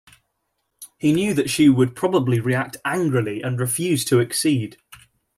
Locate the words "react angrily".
2.39-3.43